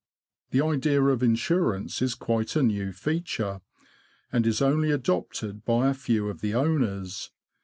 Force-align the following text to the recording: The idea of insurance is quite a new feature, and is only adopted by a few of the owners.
The 0.49 0.65
idea 0.65 0.99
of 0.99 1.21
insurance 1.21 2.01
is 2.01 2.15
quite 2.15 2.55
a 2.55 2.63
new 2.63 2.91
feature, 2.91 3.61
and 4.31 4.47
is 4.47 4.59
only 4.59 4.89
adopted 4.89 5.63
by 5.63 5.89
a 5.89 5.93
few 5.93 6.27
of 6.27 6.41
the 6.41 6.55
owners. 6.55 7.29